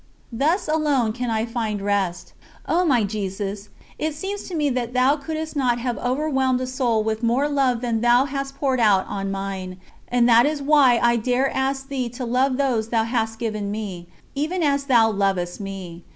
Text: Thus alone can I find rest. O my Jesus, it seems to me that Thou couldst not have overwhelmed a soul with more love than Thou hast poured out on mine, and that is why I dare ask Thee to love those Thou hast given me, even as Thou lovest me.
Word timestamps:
Thus 0.33 0.67
alone 0.67 1.13
can 1.13 1.29
I 1.29 1.45
find 1.45 1.79
rest. 1.79 2.33
O 2.67 2.83
my 2.83 3.03
Jesus, 3.03 3.69
it 3.99 4.15
seems 4.15 4.45
to 4.45 4.55
me 4.55 4.71
that 4.71 4.93
Thou 4.93 5.15
couldst 5.17 5.55
not 5.55 5.77
have 5.77 5.99
overwhelmed 5.99 6.59
a 6.59 6.65
soul 6.65 7.03
with 7.03 7.21
more 7.21 7.47
love 7.47 7.81
than 7.81 8.01
Thou 8.01 8.25
hast 8.25 8.55
poured 8.55 8.79
out 8.79 9.05
on 9.05 9.29
mine, 9.29 9.79
and 10.07 10.27
that 10.27 10.47
is 10.47 10.59
why 10.59 10.97
I 11.03 11.17
dare 11.17 11.51
ask 11.55 11.87
Thee 11.87 12.09
to 12.17 12.25
love 12.25 12.57
those 12.57 12.87
Thou 12.89 13.03
hast 13.03 13.37
given 13.37 13.69
me, 13.69 14.07
even 14.33 14.63
as 14.63 14.85
Thou 14.85 15.11
lovest 15.11 15.59
me. 15.61 16.03